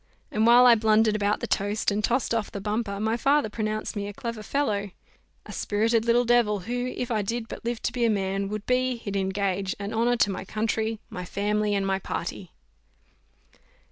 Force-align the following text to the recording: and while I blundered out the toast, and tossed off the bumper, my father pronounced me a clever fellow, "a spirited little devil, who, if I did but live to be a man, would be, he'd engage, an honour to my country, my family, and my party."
and 0.31 0.47
while 0.47 0.65
I 0.65 0.73
blundered 0.73 1.21
out 1.21 1.41
the 1.41 1.45
toast, 1.47 1.91
and 1.91 2.03
tossed 2.03 2.33
off 2.33 2.51
the 2.51 2.59
bumper, 2.59 2.99
my 2.99 3.15
father 3.17 3.49
pronounced 3.49 3.95
me 3.95 4.07
a 4.07 4.13
clever 4.13 4.41
fellow, 4.41 4.89
"a 5.45 5.51
spirited 5.51 6.05
little 6.05 6.25
devil, 6.25 6.61
who, 6.61 6.91
if 6.97 7.11
I 7.11 7.21
did 7.21 7.47
but 7.47 7.63
live 7.63 7.83
to 7.83 7.91
be 7.91 8.03
a 8.03 8.09
man, 8.09 8.49
would 8.49 8.65
be, 8.65 8.95
he'd 8.95 9.15
engage, 9.15 9.75
an 9.77 9.93
honour 9.93 10.17
to 10.17 10.31
my 10.31 10.43
country, 10.43 10.99
my 11.11 11.23
family, 11.23 11.75
and 11.75 11.85
my 11.85 11.99
party." 11.99 12.49